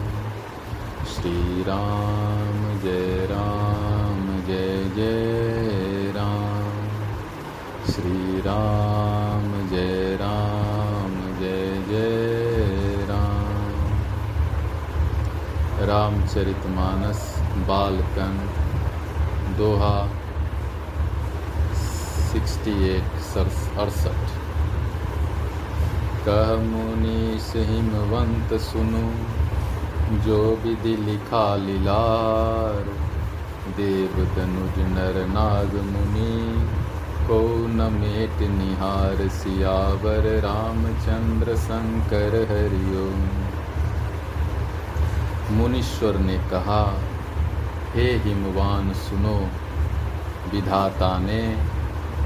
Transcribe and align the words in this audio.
श्री 1.07 1.63
राम 1.63 2.81
जय 2.81 3.29
राम, 3.31 4.25
जय 4.47 4.91
जय 4.97 6.13
राम। 6.17 6.89
श्री 7.93 8.41
राम 8.41 9.69
जय 9.69 10.19
राम, 10.21 11.15
जय 11.41 11.85
जय 11.89 13.07
राम। 13.07 13.85
रामचरितमानस 15.87 17.39
बालकन, 17.69 18.35
दोहा 19.59 20.09
68 22.33 23.79
अड़सठ। 23.79 24.28
कह 26.25 26.49
मुनीस 26.63 27.53
हिमवंत 27.57 28.53
सुनु, 28.61 29.03
जो 30.25 30.39
विधि 30.65 30.97
लिखा 30.97 31.57
लीलार। 31.57 32.89
देव 33.77 34.15
तनुज 34.37 34.79
नर 34.89 35.17
नाग 35.27 35.75
मुनि 35.85 36.67
को 37.27 37.41
न 37.69 37.89
मेट 37.93 38.41
निहार 38.51 39.29
सियावर 39.29 40.27
रामचंद्र 40.41 41.57
शंकर 41.57 42.37
हरिओम। 42.51 43.23
मुनीश्वर 45.57 46.19
ने 46.19 46.39
कहा, 46.51 46.83
हे 47.95 48.11
हिमवान 48.17 48.93
सुनो, 48.93 49.39
विधाता 50.53 51.19
ने 51.19 51.43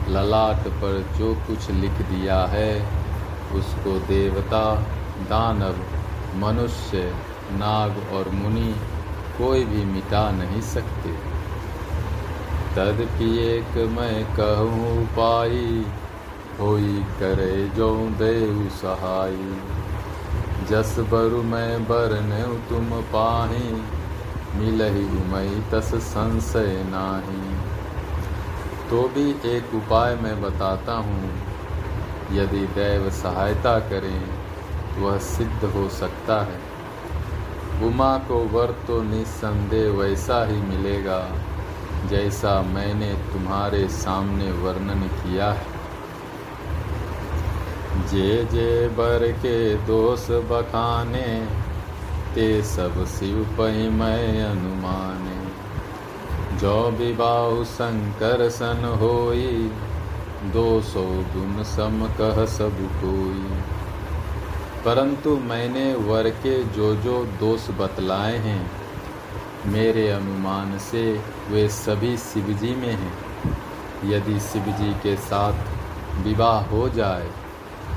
ललाट 0.09 0.69
पर 0.81 1.05
जो 1.19 1.35
कुछ 1.47 1.71
लिख 1.71 2.03
दिया 2.11 2.41
है 2.47 3.02
उसको 3.55 3.99
देवता, 3.99 4.75
दानव, 5.23 5.77
मनुष्य, 6.37 7.15
नाग 7.53 8.13
और 8.13 8.29
मुनि 8.29 8.75
कोई 9.39 9.65
भी 9.65 9.85
मिटा 9.85 10.31
नहीं 10.31 10.61
सकते। 10.61 11.33
तदपि 12.75 13.39
एक 13.39 13.77
मैं 13.77 14.25
कहूँ 14.25 15.07
पाई, 15.07 15.87
होई 16.61 17.05
करे 17.21 17.69
जो 17.77 17.97
देव 17.97 18.69
सहाई। 18.69 19.61
जस 20.71 20.97
बरु 20.99 21.43
मैं 21.43 21.85
बरने 21.85 22.43
तुम 22.69 22.87
पाही, 22.87 23.83
मिलही 24.57 25.23
मई 25.33 25.63
तस 25.73 25.95
संशय 25.95 26.85
नाही। 26.87 27.55
तो 28.91 29.09
भी 29.09 29.31
एक 29.57 29.75
उपाय 29.75 30.15
मैं 30.15 30.43
बताता 30.43 30.93
हूँ। 30.93 31.52
यदि 32.39 32.67
दैव 32.67 33.11
सहायता 33.11 33.79
करें, 33.79 34.23
वह 34.99 35.19
सिद्ध 35.19 35.65
हो 35.65 35.89
सकता 35.89 36.43
है। 36.43 36.73
उमा 37.87 38.19
को 38.19 38.39
वर 38.39 38.75
तो 38.87 39.03
निस्संदेह 39.03 39.91
वैसा 39.91 40.45
ही 40.45 40.57
मिलेगा, 40.57 41.29
जैसा 42.11 42.63
मैंने 42.63 43.13
तुम्हारे 43.15 43.89
सामने 43.89 44.53
वर्णन 44.53 45.01
किया 45.09 45.53
है। 45.53 45.83
जे 48.09 48.45
जे 48.45 48.89
बर 48.89 49.33
के 49.33 49.75
दोष 49.75 50.31
बखाने, 50.31 51.47
ते 52.35 52.63
सब 52.63 53.05
शिव 53.07 53.45
पही 53.59 53.89
मैं 53.89 54.45
अनुमाने। 54.45 55.43
जो 56.57 56.91
विवाह 56.91 57.65
शंकर 57.65 58.49
सन 58.51 58.99
होई 59.01 59.73
दो 60.43 60.81
सौ 60.83 61.03
गुण 61.35 61.63
सम 61.63 62.07
कह 62.21 62.45
सब 62.47 62.79
कोई। 62.95 63.43
परंतु 64.85 65.37
मैंने 65.37 65.95
वर 65.95 66.29
के 66.31 66.63
जो 66.65 66.95
जो 66.97 67.25
दोष 67.41 67.69
बतलाए 67.71 68.37
हैं, 68.39 68.71
मेरे 69.67 70.09
अनुमान 70.11 70.79
से 70.79 71.03
वे 71.49 71.69
सभी 71.69 72.17
शिवजी 72.17 72.75
में 72.77 72.95
हैं। 72.95 73.13
यदि 74.05 74.41
शिवजी 74.41 74.93
के 74.95 75.17
साथ 75.17 75.53
विवाह 76.25 76.65
हो 76.65 76.89
जाए 76.89 77.29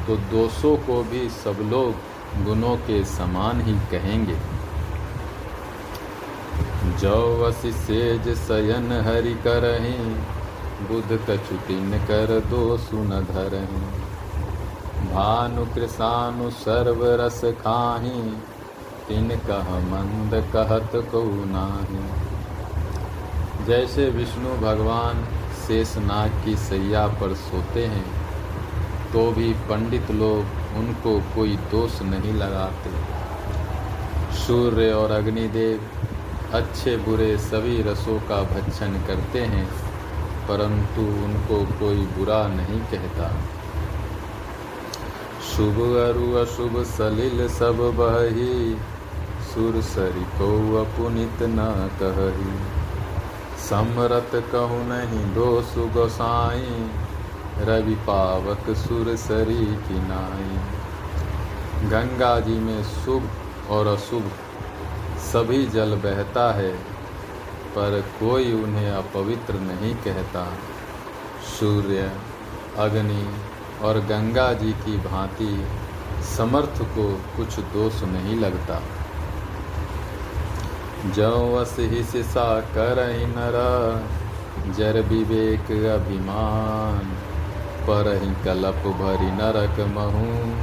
तो 0.08 0.16
दोषों 0.32 0.76
को 0.78 1.02
भी 1.04 1.30
सब 1.30 1.58
लोग 1.72 2.44
गुणों 2.46 2.76
के 2.78 3.04
समान 3.06 3.62
ही 3.62 3.74
कहेंगे। 3.92 4.38
जो 6.98 7.16
वसी 7.42 7.72
सेज 7.72 8.28
सयन 8.38 8.92
हरि 9.08 9.34
करहीं। 9.48 10.16
बुध 10.82 11.12
कछुतिन 11.30 11.92
कर 12.08 12.32
दो 12.50 12.78
सुन 12.78 13.10
धरही 13.28 13.84
भानु 15.06 15.66
कृषानु 15.66 16.50
सर्व 16.56 17.04
रस 17.22 17.40
खाही 17.62 18.22
तिन 19.08 19.30
कह 19.48 19.70
मंद 19.86 20.34
कहत 20.54 20.92
को 21.12 21.22
नाही। 21.48 22.04
जैसे 23.66 24.10
विष्णु 24.10 24.58
भगवान 24.58 25.24
शेषनाग 25.58 26.44
की 26.46 26.56
सैया 26.58 27.06
पर 27.22 27.34
सोते 27.44 27.86
हैं 27.86 28.06
तो 29.14 29.26
भी 29.32 29.50
पंडित 29.70 30.12
लोग 30.14 30.78
उनको 30.78 31.18
कोई 31.36 31.56
दोष 31.72 32.02
नहीं 32.04 32.34
लगाते। 32.34 32.92
सूर्य 34.38 34.92
और 34.94 35.12
अग्निदेव 35.12 35.90
अच्छे 36.54 36.96
बुरे 37.00 37.38
सभी 37.40 37.82
रसों 37.82 38.20
का 38.30 38.42
भक्षण 38.52 39.02
करते 39.08 39.42
हैं। 39.54 39.68
परंतु 40.48 41.02
उनको 41.02 41.58
कोई 41.80 41.96
बुरा 41.96 42.48
नहीं 42.48 42.80
कहता। 42.80 43.30
शुभ 45.50 45.80
अरु 45.82 46.34
अशुभ 46.36 46.84
सलिल 46.84 47.48
सब 47.50 47.78
बही, 47.78 48.76
सुर 49.46 49.82
सरी 49.82 50.24
को 50.24 50.50
अपुनित 50.82 51.44
न 51.44 51.90
कही। 52.02 52.56
समरत 53.60 54.32
कहु 54.36 54.78
नहीं 54.84 55.34
दो 55.34 55.62
सुगोसाई 55.62 56.90
रवि 57.60 57.96
पावक 57.96 58.76
सुर 58.78 59.16
सरी 59.16 59.66
की 59.66 60.00
नाई। 60.08 60.58
गंगा 61.90 62.40
जी 62.40 62.60
में 62.60 62.84
शुभ 62.84 63.30
और 63.70 63.88
अशुभ 63.88 64.32
सभी 65.34 65.66
जल 65.66 65.96
बहता 65.96 66.52
है। 66.54 66.95
पर 67.76 68.02
कोई 68.20 68.54
उन्हें 68.54 68.92
अपवित्र 68.92 69.54
नहीं 69.54 69.96
कहता। 69.96 70.54
सूर्य, 71.60 72.12
अग्नि 72.78 73.30
और 73.82 74.00
गंगा 74.00 74.54
जी 74.54 74.72
की 74.72 74.98
भांति 74.98 75.66
समर्थ 76.38 76.82
को 76.82 77.22
कुछ 77.38 77.60
दोष 77.60 78.04
नहीं 78.04 78.40
लगता। 78.40 78.82
जो 81.06 81.66
ही 81.80 82.04
सिसा 82.04 82.62
कर 82.62 82.96
नर, 83.28 83.58
जर 84.74 85.02
विवेक 85.02 85.72
अभिमान, 85.86 87.18
पर 87.88 88.20
ही 88.24 88.44
कलप 88.44 88.76
भरी 88.76 89.32
नरक 89.32 89.80
महू। 89.80 90.56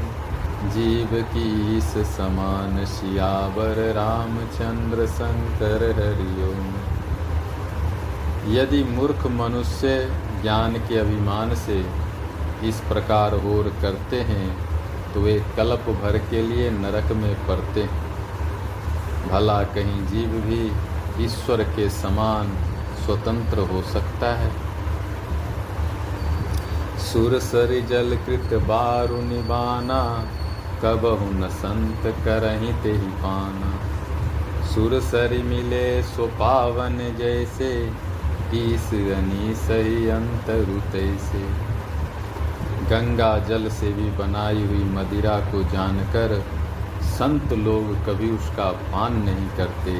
जीव 0.71 1.09
की 1.23 1.79
इस 1.79 1.99
समान 2.17 2.85
शियावर 2.85 3.93
रामचंद्र 3.93 5.07
शंकर 5.07 5.93
हरिओम। 5.97 6.73
यदि 8.49 8.83
मूर्ख 8.85 9.27
मनुष्य 9.31 9.97
ज्ञान 10.43 10.73
के 10.79 10.99
अभिमान 10.99 11.55
से 11.55 11.85
इस 12.69 12.81
प्रकार 12.89 13.35
होर 13.35 13.69
करते 13.83 14.21
हैं 14.21 14.49
तो 15.15 15.21
वे 15.21 15.35
कल्प 15.57 15.89
भर 16.03 16.19
के 16.31 16.43
लिए 16.43 16.71
नरक 16.71 17.13
में 17.13 17.35
पड़ते 17.47 17.83
हैं। 17.83 18.11
भला 19.29 19.63
कहीं 19.75 20.07
जीव 20.07 20.29
भी 20.41 21.25
ईश्वर 21.25 21.63
के 21.77 21.89
समान 21.91 22.53
स्वतंत्र 23.05 23.59
हो 23.69 23.83
सकता 23.83 24.35
है। 24.35 24.51
सुर 27.03 27.39
सर 27.41 27.79
जल 27.89 28.17
कृत 28.27 28.55
बारु 28.63 29.21
निबाना 29.23 30.03
कब 30.85 31.07
न 31.35 31.49
संत 31.53 32.07
करही 32.25 32.73
ते 32.83 32.93
ही 32.93 33.11
पाना। 33.19 33.73
सुर 34.67 35.01
सरी 35.01 35.43
मिले 35.43 36.03
सो 36.03 36.27
पावन 36.39 36.99
जैसे 37.19 37.71
ईस 38.55 38.89
सही 39.59 41.19
से 41.19 41.43
गंगा 42.91 43.39
जल 43.39 43.69
से 43.69 43.93
भी 43.93 44.11
बनाई 44.11 44.67
हुई 44.67 44.85
मदिरा 44.85 45.39
को 45.41 45.63
जानकर 45.63 46.45
संत 47.03 47.53
लोग 47.53 47.95
कभी 48.07 48.31
उसका 48.31 48.71
पान 48.71 49.17
नहीं 49.17 49.49
करते। 49.49 49.95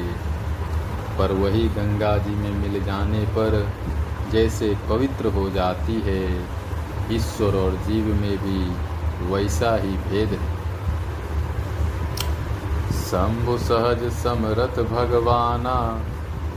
पर 1.17 1.31
वही 1.31 1.63
गंगा 1.69 2.17
जी 2.17 2.35
में 2.35 2.51
मिल 2.51 2.83
जाने 2.83 3.19
पर 3.19 3.71
जैसे 4.31 4.77
पवित्र 4.89 5.27
हो 5.27 5.49
जाती 5.49 5.93
है, 5.93 6.47
ईश्वर 7.11 7.55
और 7.55 7.71
जीव 7.71 8.05
में 8.05 8.37
भी 8.37 8.59
वैसा 9.33 9.75
ही 9.75 9.97
भेद 10.09 10.29
है। 10.29 10.51
शंभु 12.91 13.57
सहज 13.57 14.11
समरथ 14.13 14.83
भगवाना 14.83 15.77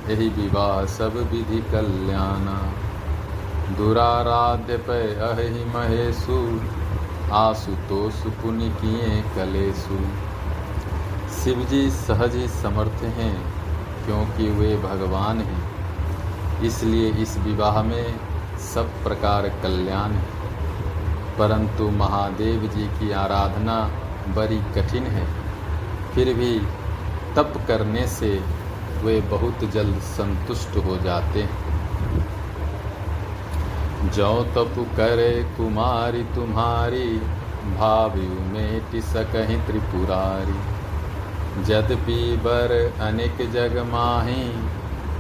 यही 0.08 0.28
विवाह 0.28 0.86
सब 0.86 1.16
विधि 1.16 1.58
कल्याणा। 1.72 2.72
दुराराध्य 3.76 4.76
पे 4.76 5.14
अहि 5.14 5.64
महेशु, 5.64 6.60
आशुतोष 7.32 8.14
पुनि 8.14 8.68
किए 8.68 9.22
कलेसु 9.36 9.98
शिव 11.40 11.64
जी 11.64 11.90
सहज 11.90 12.34
ही 12.34 12.48
समर्थ 12.48 13.04
हैं, 13.04 13.54
क्योंकि 14.06 14.50
वे 14.50 14.76
भगवान 14.76 15.40
हैं। 15.40 15.76
इसलिए 16.62 17.10
इस 17.10 17.38
विवाह 17.38 17.82
में 17.82 18.20
सब 18.74 19.02
प्रकार 19.04 19.48
कल्याण 19.48 20.10
है। 20.10 20.36
परंतु 21.38 21.84
महादेव 21.90 22.60
जी 22.60 22.86
की 22.86 23.10
आराधना 23.10 23.90
बड़ी 24.34 24.58
कठिन 24.58 25.02
है। 25.02 25.26
फिर 26.14 26.34
भी 26.34 26.58
तप 27.36 27.64
करने 27.68 28.06
से 28.06 28.55
वे 29.06 29.16
बहुत 29.30 29.64
जल्द 29.72 29.98
संतुष्ट 30.10 30.76
हो 30.86 30.96
जाते। 31.00 31.42
हैं 31.42 31.74
जो 34.14 34.30
तप 34.54 34.74
करे 34.96 35.32
कुमारी 35.56 36.22
तुम्हारी 36.34 37.08
भाव्यु 37.72 38.40
में 38.48 38.72
टिसकहीं 38.90 39.58
त्रिपुरारी। 39.66 40.58
जदपि 41.64 42.18
बर 42.44 42.74
अनेक 43.02 43.38
जग 43.52 43.78
माही 43.90 44.42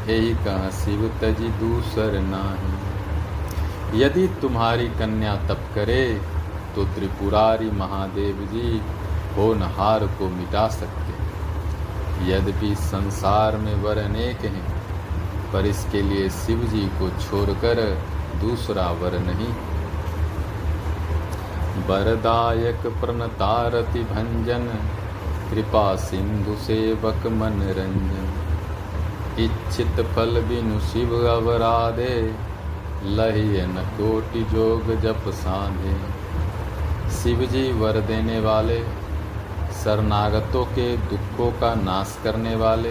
यही 0.08 0.34
कह 0.44 0.68
शिव 0.74 1.06
तजी 1.22 1.48
दूसर 1.60 2.18
नाही। 2.24 4.02
यदि 4.02 4.26
तुम्हारी 4.42 4.88
कन्या 4.98 5.34
तप 5.48 5.62
करे 5.74 6.04
तो 6.74 6.84
त्रिपुरारी 6.94 7.70
महादेव 7.78 8.46
जी 8.52 8.68
होनहार 9.36 10.06
को 10.18 10.28
मिटा 10.30 10.66
सकते। 10.72 11.15
यद्यपि 12.22 12.74
संसार 12.80 13.56
में 13.56 13.74
वर 13.82 13.98
अनेक 13.98 14.44
हैं, 14.46 14.66
पर 15.52 15.66
इसके 15.66 16.02
लिए 16.02 16.28
शिव 16.30 16.64
जी 16.64 16.86
को 16.98 17.08
छोड़कर 17.20 17.82
दूसरा 18.40 18.90
वर 18.92 19.18
नहीं। 19.18 19.52
वरदायक 21.88 22.86
प्रणतारति 23.00 24.00
भंजन, 24.04 24.66
कृपा 25.50 25.84
सिंधु 25.96 26.54
सेवक 26.56 27.26
मन 27.32 27.62
रंजन 27.78 28.34
इच्छित 29.38 30.00
फल 30.06 30.40
बिनु 30.42 30.80
शिव 30.82 31.14
अवराधे 31.28 32.14
लहियन 33.06 33.74
कोटि 33.96 34.42
जोग 34.52 34.94
जप 35.00 35.28
साधे। 35.36 35.96
शिव 37.12 37.44
जी 37.46 37.64
वर 37.72 38.00
देने 38.02 38.38
वाले 38.40 38.78
शरणागतों 39.86 40.64
के 40.66 40.84
दुखों 41.08 41.50
का 41.52 41.68
नाश 41.74 42.16
करने 42.24 42.54
वाले, 42.56 42.90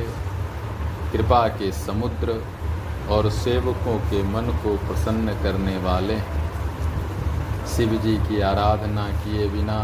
कृपा 1.12 1.48
के 1.58 1.72
समुद्र 1.72 2.36
और 3.12 3.30
सेवकों 3.30 3.96
के 4.12 4.22
मन 4.24 4.48
को 4.64 4.76
प्रसन्न 4.86 5.34
करने 5.44 5.76
वाले 5.78 6.18
शिव 7.68 7.96
जी 8.04 8.16
की 8.20 8.40
आराधना 8.42 9.08
किए 9.18 9.48
बिना 9.50 9.78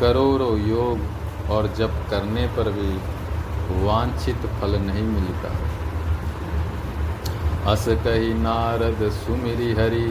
करोड़ों 0.00 0.52
योग 0.60 1.50
और 1.50 1.68
जप 1.74 1.98
करने 2.10 2.46
पर 2.56 2.70
भी 2.72 2.92
वांछित 3.84 4.46
फल 4.60 4.78
नहीं 4.82 5.06
मिलता। 5.08 5.52
अस 7.72 7.88
कही 8.04 8.32
नारद 8.40 9.08
सुमिरी 9.18 9.72
हरि 9.74 10.06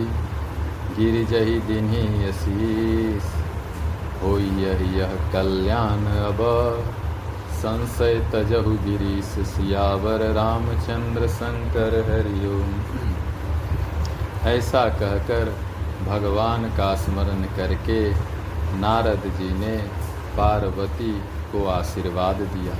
गिर 0.99 1.23
जही 1.27 1.59
दिन्ही 1.69 2.05
यशीस 2.23 3.34
हो 4.23 4.37
यह 4.37 5.31
कल्याण 5.33 6.05
अब। 6.05 6.37
संशय 7.51 8.29
तजहु 8.33 8.71
गिरीश 8.71 9.25
सियावर 9.25 10.19
रामचंद्र 10.31 11.27
शंकर 11.27 11.93
हरिओम। 12.11 12.73
ऐसा 14.49 14.89
कहकर 14.89 15.55
भगवान 16.07 16.69
का 16.77 16.95
स्मरण 16.95 17.43
करके 17.43 18.11
नारद 18.79 19.21
जी 19.25 19.59
ने 19.59 19.77
पार्वती 20.37 21.19
को 21.19 21.67
आशीर्वाद 21.67 22.35
दिया 22.35 22.75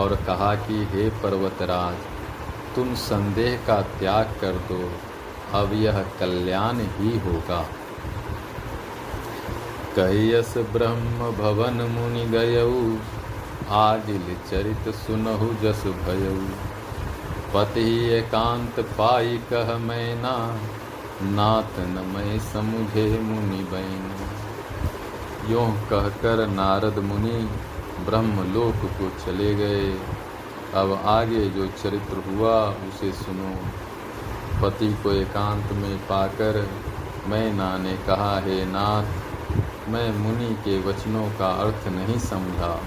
और 0.00 0.16
कहा 0.16 0.54
कि, 0.54 0.88
हे 0.92 1.10
पर्वतराज, 1.10 1.94
तुम 2.76 2.94
संदेह 2.94 3.60
का 3.66 3.80
त्याग 3.80 4.24
कर 4.40 4.52
दो। 4.52 4.92
अब 5.58 5.70
यह 5.72 6.04
कल्याण 6.20 6.76
ही 6.76 7.18
होगा। 7.18 7.66
कहियस 9.96 10.54
ब्रह्म 10.58 11.18
भवन 11.30 11.74
मुनि 11.74 12.24
गयऊ 12.24 12.96
आदिल 13.70 14.36
चरित 14.50 14.94
सुनहु 14.94 15.48
जस 15.62 15.82
भयऊ 15.86 16.46
पति 17.54 18.08
एकांत 18.10 18.80
पाई 18.80 19.40
कह 19.52 19.78
मैना। 19.78 20.32
नाथ 21.22 21.78
न 21.78 22.12
मैं 22.14 22.38
समुझे 22.38 23.18
मुनि 23.18 23.62
बैन। 23.64 24.10
यों 25.52 25.70
कहकर 25.70 26.46
नारद 26.46 26.98
मुनि 26.98 27.48
ब्रह्मलोक 28.06 28.90
को 29.00 29.10
चले 29.26 29.54
गए। 29.54 29.98
अब 30.74 31.02
आगे 31.04 31.48
जो 31.48 31.66
चरित्र 31.66 32.22
हुआ, 32.30 32.70
उसे 32.70 33.12
सुनो। 33.12 33.54
पति 34.62 34.94
को 35.02 35.12
एकांत 35.12 35.72
में 35.72 35.98
पाकर 35.98 36.68
मैना 37.26 37.78
ने 37.78 37.96
कहा, 37.96 38.40
हे 38.40 38.64
नाथ 38.64 39.23
मैं 39.88 40.18
मुनि 40.18 40.54
के 40.54 40.78
वचनों 40.78 41.28
का 41.28 41.48
अर्थ 41.48 41.88
नहीं 41.88 42.18
समझा। 42.18 42.80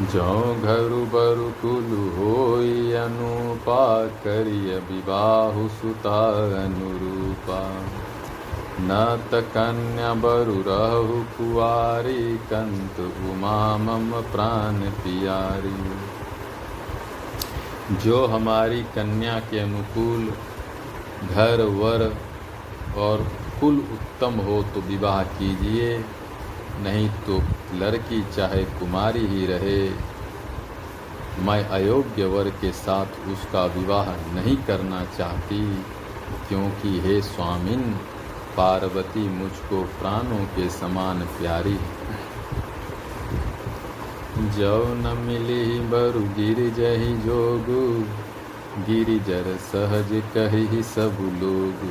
जो 0.00 0.54
घरु 0.62 1.06
बरु 1.06 1.50
कुलु 1.62 2.10
होई 2.10 2.92
अनुपा 2.92 4.06
करिय 4.06 4.78
विवाहु 4.78 5.68
सुता 5.68 6.28
अनुरूपा। 6.64 7.82
न 8.80 9.20
त 9.30 9.34
कन्या 9.34 10.14
बरु 10.14 10.54
रहु 10.66 11.22
कुआरी, 11.22 12.36
कंत 12.36 13.00
उमा 13.00 13.76
मम 13.76 14.10
प्राण 14.12 14.74
पियारी। 14.74 15.92
जो 17.96 18.26
हमारी 18.26 18.82
कन्या 18.82 19.40
के 19.40 19.58
अनुकूल 19.58 20.32
घर, 21.28 21.62
वर 21.62 22.16
और 22.96 23.26
कुल 23.60 23.78
उत्तम 23.94 24.40
हो 24.42 24.62
तो 24.74 24.80
विवाह 24.82 25.22
कीजिए, 25.32 25.98
नहीं 26.82 27.08
तो 27.26 27.40
लड़की 27.78 28.22
चाहे 28.36 28.62
कुमारी 28.78 29.26
ही 29.26 29.46
रहे। 29.46 29.80
मैं 31.46 31.62
अयोग्य 31.70 32.24
वर 32.26 32.48
के 32.60 32.70
साथ 32.74 33.28
उसका 33.28 33.64
विवाह 33.74 34.08
नहीं 34.34 34.56
करना 34.64 35.04
चाहती, 35.18 35.60
क्योंकि 36.48 36.98
हे 37.00 37.20
स्वामिन, 37.24 37.82
पार्वती 38.56 39.28
मुझको 39.30 39.82
प्राणों 39.98 40.44
के 40.54 40.68
समान 40.70 41.20
प्यारी 41.38 41.78
जो 44.56 44.72
न 44.96 45.16
मिली 45.20 45.64
बरु 45.90 46.20
गिर 46.36 46.58
जही 46.74 47.12
जोगु, 47.18 47.82
गिरिजर 48.86 49.56
सहज 49.64 50.12
कही 50.34 50.82
सब 50.86 51.16
लोग। 51.40 51.86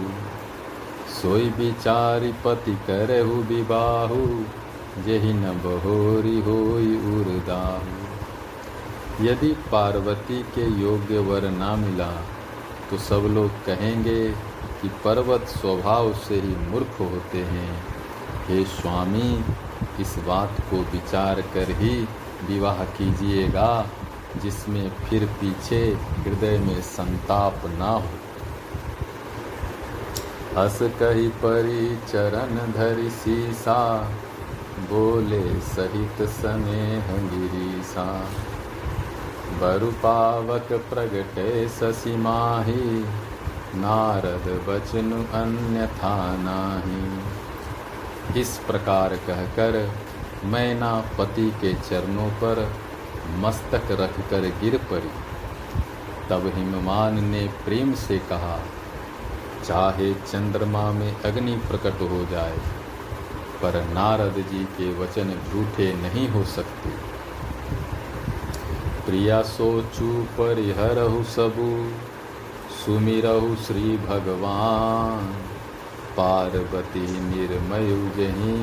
सोई 1.21 1.49
बिचारी 1.49 2.31
पति 2.45 2.73
करहु 2.87 3.41
विबाहु 3.45 4.25
जही 5.03 5.33
न 5.33 5.51
बहोरी 5.63 6.39
होई 6.41 6.91
उर्दाहु। 7.11 7.97
यदि 9.25 9.51
पार्वती 9.71 10.41
के 10.55 10.65
योग्य 10.81 11.19
वर 11.21 11.49
ना 11.51 11.75
मिला 11.75 12.11
तो 12.89 12.97
सब 12.99 13.27
लोग 13.31 13.49
कहेंगे 13.65 14.21
कि 14.81 14.87
पर्वत 15.03 15.47
स्वभाव 15.49 16.13
से 16.19 16.35
ही 16.35 16.55
मूर्ख 16.61 16.99
होते 16.99 17.41
हैं। 17.45 17.73
हे 18.47 18.63
स्वामी, 18.67 19.43
इस 20.01 20.15
बात 20.27 20.61
को 20.69 20.77
विचार 20.91 21.41
कर 21.53 21.71
ही 21.71 21.95
विवाह 22.47 22.83
कीजिएगा, 22.97 23.69
जिसमें 24.41 24.89
फिर 24.99 25.25
पीछे 25.41 25.81
हृदय 26.19 26.57
में 26.59 26.81
संताप 26.87 27.61
ना 27.77 27.91
हो। 27.97 28.17
हस 30.57 30.79
कही 30.81 31.27
परी 31.27 31.95
चरण 31.95 32.71
धरि 32.73 33.09
सीसा, 33.09 33.99
बोले 34.79 35.59
सहित 35.59 36.29
स्नेह 36.29 37.07
गिरीसा। 37.07 38.25
बरु 39.59 39.91
पावक 39.91 40.67
प्रगटे 40.71 41.69
शशि 41.69 42.15
माही, 42.15 43.05
नारद 43.75 44.47
बचनु 44.67 45.15
अन्यथा 45.15 46.35
नाही। 46.39 47.21
इस 48.41 48.61
प्रकार 48.67 49.15
कहकर 49.15 49.91
मैना 50.45 51.03
पति 51.17 51.51
के 51.61 51.73
चरणों 51.73 52.29
पर 52.29 52.73
मस्तक 53.37 53.91
रखकर 53.91 54.41
गिर 54.41 54.77
पड़ी। 54.77 55.11
तब 56.29 56.51
हिममान 56.55 57.23
ने 57.23 57.49
प्रेम 57.65 57.93
से 57.93 58.17
कहा 58.17 58.59
चाहे 59.69 60.13
चंद्रमा 60.13 60.91
में 60.91 61.21
अग्नि 61.21 61.55
प्रकट 61.67 62.01
हो 62.01 62.25
जाए, 62.31 62.57
पर 63.61 63.75
नारद 63.93 64.37
जी 64.51 64.63
के 64.77 64.91
वचन 64.99 65.33
झूठे 65.49 65.93
नहीं 65.93 66.27
हो 66.29 66.43
सकते। 66.43 66.89
प्रिया 69.05 69.41
सोचू, 69.41 70.11
परिहरहु 70.37 71.23
सबु, 71.23 71.69
सुमिरहु 72.75 73.55
श्री 73.55 73.97
भगवान। 73.97 75.27
पार्वती 76.17 77.07
निर्मय 77.19 77.89
जही, 78.17 78.55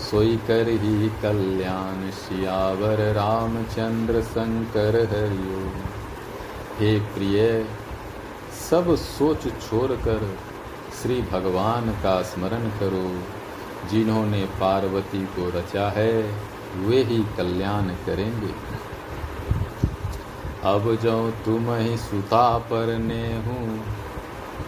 सोई 0.00 0.36
कर 0.36 0.68
ही 0.68 1.08
कल्याण 1.22 2.10
शियावर 2.10 3.00
रामचंद्र 3.12 4.22
शंकर 4.22 4.96
हरियो 5.12 5.60
हे 6.78 6.98
प्रिय 7.00 7.66
सब 8.70 8.94
सोच 8.96 9.46
छोड़कर 9.60 10.26
श्री 10.92 11.20
भगवान 11.22 11.90
का 12.02 12.20
स्मरण 12.22 12.68
करो। 12.80 13.08
जिन्होंने 13.90 14.44
पार्वती 14.60 15.22
को 15.26 15.48
रचा 15.50 15.88
है, 15.90 16.12
वे 16.78 17.02
ही 17.02 17.18
कल्याण 17.36 17.88
करेंगे। 18.06 18.52
अब 20.64 20.94
जो 21.02 21.14
तुम 21.44 21.70
ही 21.72 21.96
सुता 21.96 22.46
पर 22.58 22.96
ने 22.98 23.22
हूँ 23.38 23.66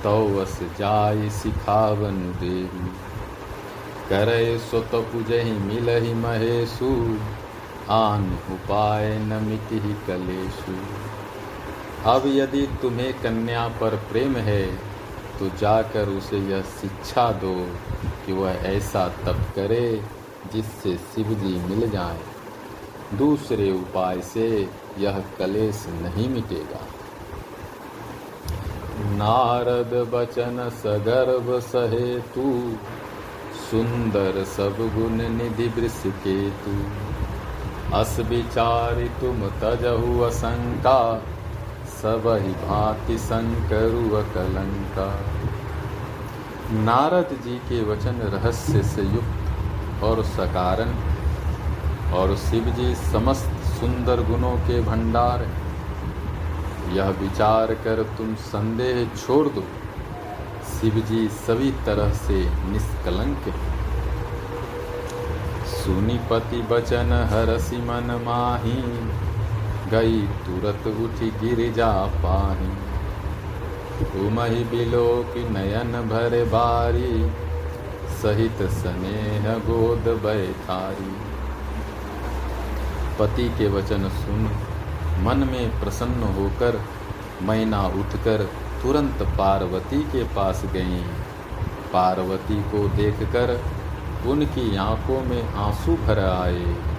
तो 0.02 0.16
वस 0.30 0.58
जाय 0.78 1.28
सिखावन 1.30 2.20
देवी 2.40 2.90
करे 4.08 4.58
सो 4.58 4.80
तो 4.82 5.02
पुजहि 5.02 5.52
मिलहि 5.60 6.14
महेशु, 6.14 6.90
आन 7.92 8.30
उपाय 8.50 9.16
न 9.18 9.42
मिटि 9.44 9.80
कलेशु। 10.06 10.76
अब 12.06 12.22
यदि 12.26 12.66
तुम्हें 12.82 13.12
कन्या 13.22 13.66
पर 13.80 13.96
प्रेम 14.10 14.36
है 14.36 14.62
तो 15.38 15.48
जाकर 15.58 16.08
उसे 16.08 16.38
यह 16.48 16.62
शिक्षा 16.80 17.30
दो 17.42 17.54
कि 18.26 18.32
वह 18.32 18.64
ऐसा 18.66 19.06
तप 19.24 19.44
करे 19.56 19.86
जिससे 20.52 20.96
शिव 21.10 21.28
जी 21.34 21.54
मिल 21.68 21.90
जाए। 21.90 22.18
दूसरे 23.18 23.70
उपाय 23.72 24.20
से 24.22 24.48
यह 24.98 25.18
कलेश 25.38 25.84
नहीं 25.92 26.28
मिटेगा। 26.28 26.80
नारद 29.14 29.94
बचन 30.14 30.68
सगर्भ 30.76 31.58
सहे 31.60 32.18
तू 32.34 32.48
सुंदर 33.70 34.44
सब 34.46 34.76
गुण 34.94 35.22
निधि 35.36 35.68
वृष 35.76 36.02
के 36.26 36.38
तू 36.64 36.74
अस 37.94 38.18
विचारि 38.28 39.08
तुम 39.20 39.46
तजहु 39.60 40.20
असंका 40.20 40.98
सब 42.02 42.24
ही 42.42 42.52
भांति 42.60 43.16
शंकरु 43.18 44.22
कलंका। 44.34 45.06
नारद 46.84 47.34
जी 47.44 47.56
के 47.68 47.82
वचन 47.82 48.16
रहस्य 48.32 48.82
से 48.84 49.02
युक्त 49.02 50.02
और 50.04 50.22
सकारण 50.24 50.90
और 52.12 52.36
शिव 52.36 52.70
जी 52.70 52.94
समस्त 52.94 53.52
सुंदर 53.70 54.22
गुणों 54.22 54.56
के 54.66 54.80
भंडार 54.80 55.46
यह 56.92 57.08
विचार 57.20 57.74
कर 57.84 58.02
तुम 58.18 58.34
संदेह 58.46 59.04
छोड़ 59.16 59.46
दो। 59.48 59.64
शिव 60.72 61.00
जी 61.08 61.28
सभी 61.38 61.70
तरह 61.86 62.12
से 62.18 62.44
निष्कलंक 62.70 63.52
सुनिपति 65.74 66.62
बचन 66.70 67.12
हरसि 67.32 67.76
मन 67.76 68.18
माही। 68.26 68.80
गई, 69.92 70.22
तुरत 70.22 70.86
उठी 70.86 71.30
गिर 71.30 71.72
जा 71.72 72.06
पाही। 72.06 72.72
उमहि 74.20 74.64
बिलो 74.64 75.26
की 75.28 75.48
नयन 75.48 75.92
भर 76.08 76.44
बारी, 76.44 77.30
सहित 78.22 78.62
स्नेह 78.62 79.54
गोद 79.58 80.20
बैठारी। 80.22 81.16
पति 83.18 83.48
के 83.48 83.68
वचन 83.68 84.08
सुन, 84.08 84.50
मन 85.20 85.48
में 85.52 85.80
प्रसन्न 85.80 86.22
होकर 86.22 86.80
मैना 87.42 87.86
उठकर 87.86 88.48
तुरंत 88.82 89.22
पार्वती 89.22 90.02
के 90.02 90.24
पास 90.24 90.62
गई। 90.72 91.02
पार्वती 91.92 92.62
को 92.62 92.88
देखकर 92.88 93.60
उनकी 94.26 94.76
आँखों 94.76 95.24
में 95.24 95.54
आँसू 95.54 95.94
भर 95.94 96.18
आए। 96.18 96.91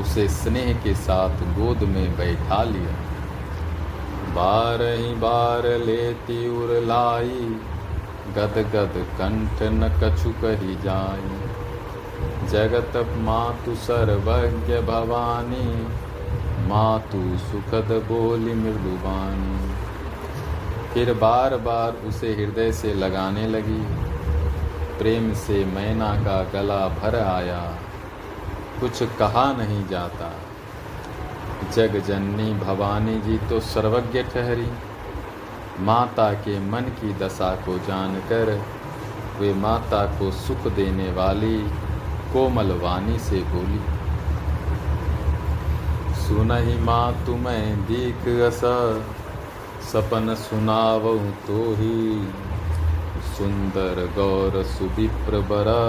उसे 0.00 0.28
स्नेह 0.28 0.74
के 0.84 0.94
साथ 0.94 1.30
गोद 1.30 1.78
में 1.78 2.16
बैठा 2.16 2.62
लिया। 2.62 2.94
बार 4.34 4.82
ही 4.82 5.14
बार 5.14 5.62
लेती 5.62 6.48
उर 6.48 6.82
लाई 6.82 7.60
गद 8.36 8.54
गद 8.56 9.06
कंठ 9.18 9.62
न 9.62 9.88
कछु 10.02 10.30
कही 10.30 10.74
जाए। 10.82 11.30
जगत 12.48 13.16
मातु 13.18 13.74
सर्वज्ञ 13.74 14.74
भवानी, 14.74 15.86
मातु 16.68 17.38
सुखद 17.38 17.92
बोली 18.08 18.54
मृदुबानी। 18.54 19.74
फिर 20.94 21.14
बार 21.14 21.56
बार 21.56 22.08
उसे 22.08 22.34
हृदय 22.34 22.72
से 22.72 22.94
लगाने 22.94 23.46
लगी। 23.46 23.82
प्रेम 24.98 25.34
से 25.34 25.64
मैना 25.64 26.14
का 26.16 26.42
गला 26.44 26.88
भर 26.88 27.20
आया। 27.20 27.78
कुछ 28.80 29.02
कहा 29.18 29.44
नहीं 29.52 29.86
जाता। 29.88 30.30
जग 31.72 31.96
जननी 32.06 32.52
भवानी 32.56 33.18
जी 33.20 33.38
तो 33.48 33.60
सर्वज्ञ 33.66 34.22
ठहरी। 34.24 34.70
माता 35.80 36.32
के 36.42 36.58
मन 36.60 36.90
की 36.98 37.12
दशा 37.18 37.50
को 37.64 37.78
जानकर, 37.86 38.52
वे 39.38 39.52
माता 39.54 40.04
को 40.18 40.30
सुख 40.32 40.66
देने 40.72 41.10
वाली 41.12 41.56
कोमल 42.32 42.72
वाणी 42.78 43.18
से 43.20 43.40
बोली, 43.48 43.80
सुनहि 46.18 46.76
माँ 46.80 47.12
तुम्हें 47.26 47.80
दीख 47.86 48.28
अस, 48.42 48.60
सपन 49.84 50.34
सुनाव 50.40 51.08
तो 51.46 51.58
ही 51.74 51.98
सुंदर 53.28 54.00
गौर 54.16 54.62
सुविप्र 54.68 55.40
बरा 55.50 55.82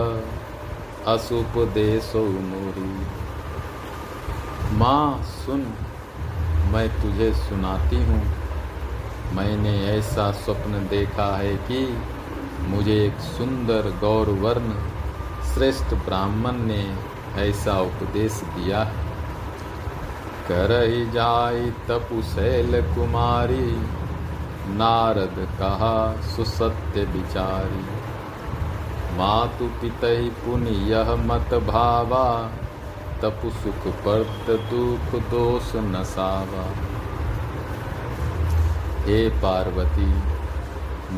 असुपदेशो 1.08 2.24
मोरी 2.26 3.06
माँ, 4.76 5.24
सुन, 5.24 5.74
मैं 6.72 6.90
तुझे 7.02 7.34
सुनाती 7.34 7.96
हूँ। 7.96 8.22
मैंने 9.34 9.86
ऐसा 9.86 10.32
स्वप्न 10.32 10.88
देखा 10.90 11.38
है 11.38 11.56
कि 11.56 11.98
मुझे 12.62 13.06
एक 13.06 13.20
सुंदर 13.20 13.82
गौरवर्ण, 14.02 14.74
श्रेष्ठ 15.54 15.94
ब्राह्मण 15.94 16.54
ने 16.54 16.98
ऐसा 17.36 17.80
उपदेश 17.82 18.42
दिया 18.46 18.84
है। 18.84 19.06
कर 20.48 20.84
ही 20.90 21.06
जाय 21.12 21.70
तपुशैल 21.88 22.82
कुमारी, 22.82 23.72
नारद 24.76 25.48
कहा, 25.60 26.22
सुसत्य 26.22 27.02
विचारी 27.02 27.95
मातु 29.18 29.66
पितई 29.66 30.30
पुनि 30.30 30.70
यह 30.70 31.16
मत 31.16 31.54
भावा 31.54 32.52
तपु 33.22 33.50
सुख 33.50 33.94
पर्द 33.94 34.50
दुख 34.50 35.22
दोष 35.22 35.76
नसावा 35.76 36.66
हे 39.06 39.30
पार्वती, 39.30 40.22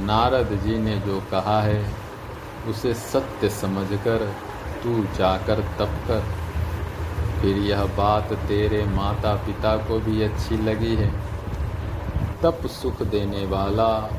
नारद 0.06 0.60
जी 0.64 0.78
ने 0.78 0.98
जो 0.98 1.24
कहा 1.32 1.62
है, 1.62 1.94
उसे 2.68 2.94
सत्य 2.94 3.50
समझकर 3.50 4.34
तू 4.84 5.04
जाकर 5.18 5.56
तप 5.56 5.94
कर। 6.08 6.24
फिर 7.42 7.58
यह 7.58 7.86
बात 7.86 8.34
तेरे 8.34 8.86
माता 8.86 9.34
पिता 9.34 9.78
को 9.78 10.00
भी 10.00 10.22
अच्छी 10.22 10.58
लगी 10.58 10.96
है। 10.96 11.12
तप 12.44 12.68
सुख 12.68 13.02
देने 13.02 13.46
वाला 13.46 14.10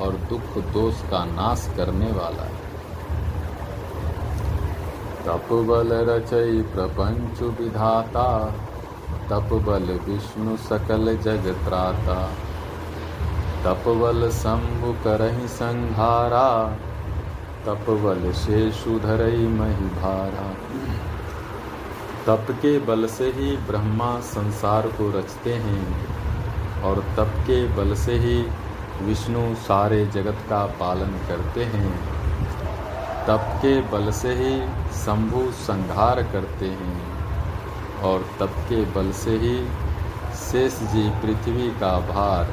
और 0.00 0.12
दुख 0.28 0.58
दोष 0.58 1.00
का 1.10 1.24
नाश 1.24 1.70
करने 1.76 2.06
वाला। 2.06 2.42
है 2.42 2.55
तप 5.26 5.48
बल 5.68 5.92
रचय 6.08 6.62
प्रपंच 6.74 7.40
विधाता, 7.60 8.28
तपबल 9.30 9.88
विष्णु 10.04 10.56
सकल 10.56 11.16
जग 11.16 11.46
त्राता 11.64 12.18
तप 13.64 13.84
शंभु 14.32 14.92
करही 15.04 15.48
संहारा 15.48 16.76
तप 17.66 17.90
बल 17.90 18.32
शेषु 18.32 18.98
धरई 18.98 19.46
मही 19.46 19.88
भारा। 19.96 20.48
तप 22.26 22.46
के 22.52 22.78
बल 22.78 23.06
से 23.06 23.26
ही 23.30 23.56
ब्रह्मा 23.56 24.20
संसार 24.20 24.86
को 24.86 25.10
रचते 25.18 25.54
हैं, 25.54 25.86
और 26.82 27.04
तप 27.16 27.32
के 27.40 27.66
बल 27.68 27.94
से 27.94 28.12
ही 28.12 28.42
विष्णु 29.02 29.54
सारे 29.54 30.06
जगत 30.06 30.46
का 30.48 30.66
पालन 30.80 31.18
करते 31.28 31.64
हैं। 31.64 32.15
तप 33.26 33.46
के 33.62 33.80
बल 33.82 34.10
से 34.10 34.34
ही 34.34 34.60
शंभु 34.92 35.40
संहार 35.52 36.22
करते 36.22 36.66
हैं 36.66 38.02
और 38.02 38.26
तप 38.40 38.52
के 38.68 38.84
बल 38.84 39.10
से 39.12 39.30
ही 39.30 39.56
शेष 40.36 40.78
जी 40.92 41.10
पृथ्वी 41.22 41.68
का 41.70 41.98
भार 42.00 42.44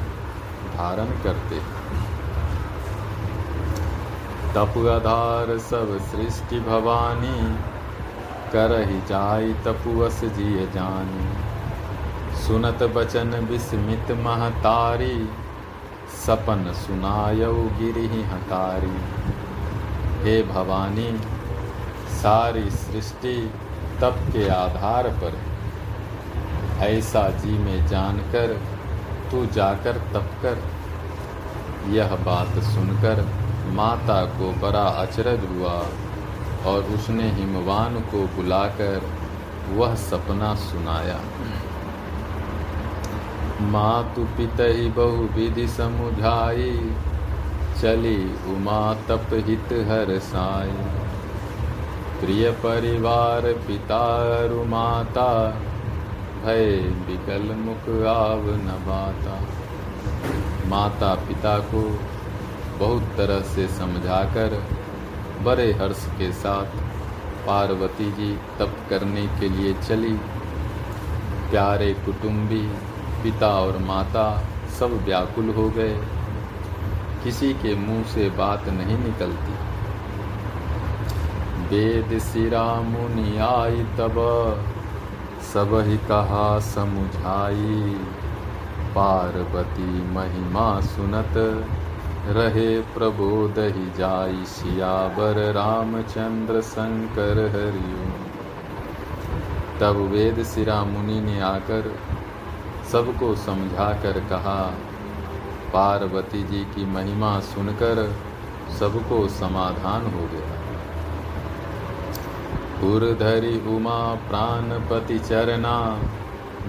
धारण 0.76 1.10
करते 1.22 1.54
हैं। 1.54 1.82
तप 4.52 4.74
आधार 4.88 5.58
सब 5.58 5.98
सृष्टि 6.10 6.60
भवानी, 6.60 7.38
कर 8.52 8.88
ही 8.90 8.98
जाय 9.00 9.52
तपुवस 9.64 10.20
जिय 10.24 10.66
जानी। 10.74 11.28
सुनत 12.36 12.82
बचन 12.82 13.34
विस्मित 13.50 14.10
महतारी, 14.10 15.28
सपन 16.26 16.72
सुनायऊ 16.76 17.62
गिरी 17.78 18.22
हकारी 18.22 18.96
हे 20.24 20.42
भवानी, 20.42 21.20
सारी 22.22 22.70
सृष्टि 22.70 23.50
तप 24.00 24.16
के 24.32 24.48
आधार 24.48 25.08
पर। 25.08 25.38
ऐसा 26.84 27.28
जी 27.28 27.58
में 27.58 27.86
जानकर, 27.86 28.60
तू 29.30 29.46
जाकर 29.46 29.92
तप 29.92 30.30
कर। 30.42 30.62
यह 31.90 32.14
बात 32.14 32.48
सुनकर 32.48 33.28
माता 33.66 34.24
को 34.24 34.52
बड़ा 34.52 34.82
अचरज 34.82 35.40
हुआ 35.50 35.86
और 36.66 36.82
उसने 36.82 37.30
हिमवान 37.30 37.94
को 37.94 38.26
बुलाकर 38.26 39.10
वह 39.70 39.94
सपना 39.94 40.54
सुनाया। 40.54 41.20
मातु 43.60 44.22
बहु 44.88 45.26
विधि 45.38 45.68
समुझाई। 45.68 46.96
चली 47.84 48.24
उमा 48.52 48.94
तप 48.94 49.26
हित 49.32 49.72
हर 49.72 50.18
साई। 50.18 50.70
प्रिय 52.20 52.50
परिवार 52.50 53.40
पिता 53.52 53.98
माता, 54.64 55.50
भय 56.44 56.64
विकल 57.08 57.54
मुख 57.54 58.06
आव 58.06 58.46
न 58.46 58.78
बाता। 58.86 59.36
माता 60.68 61.14
पिता 61.14 61.58
को 61.58 61.82
बहुत 62.78 63.02
तरह 63.02 63.40
से 63.40 63.68
समझाकर, 63.68 64.64
बड़े 65.42 65.72
हर्ष 65.72 66.06
के 66.18 66.32
साथ 66.32 66.80
पार्वती 67.46 68.12
जी 68.12 68.32
तप 68.58 68.76
करने 68.90 69.26
के 69.26 69.48
लिए 69.48 69.74
चली। 69.74 70.16
प्यारे 71.50 71.94
कुटुंबी, 71.94 72.66
पिता 73.22 73.48
और 73.48 73.78
माता 73.78 74.44
सब 74.78 75.04
व्याकुल 75.04 75.50
हो 75.50 75.70
गए। 75.70 76.23
किसी 77.24 77.52
के 77.54 77.74
मुँह 77.74 78.02
से 78.04 78.28
बात 78.30 78.68
नहीं 78.68 78.98
निकलती। 78.98 79.54
वेद 81.68 82.18
सिरा 82.18 82.64
मुनि 82.80 83.38
आई 83.38 83.84
तब, 83.98 84.18
सब 85.54 85.74
ही 85.86 85.96
कहा 85.96 86.58
समुझाई। 86.60 87.96
पार्वती 88.94 90.12
महिमा 90.12 90.80
सुनत, 90.80 91.32
रहे 92.28 92.80
प्रबोध 92.80 93.58
ही 93.58 93.86
जाई। 93.98 94.44
सियावर 94.44 95.40
रामचंद्र 95.52 96.60
शंकर 96.60 97.40
हरिओ 97.54 98.12
तब 99.80 99.96
वेद 99.96 100.42
सिरा 100.42 100.84
मुनि 100.84 101.20
ने 101.20 101.40
आकर 101.40 101.94
सबको 102.92 103.34
समझा 103.34 103.92
कर 104.02 104.20
कहा 104.20 104.60
पार्वती 105.74 106.42
जी 106.42 106.64
की 106.64 106.84
महिमा 106.86 107.40
सुनकर 107.40 108.00
सबको 108.78 109.28
समाधान 109.28 110.02
हो 110.02 110.20
गया। 110.32 110.52
पुरधरी 112.80 113.76
उमा 113.76 114.14
प्राणपति 114.14 115.18
चरना, 115.18 115.98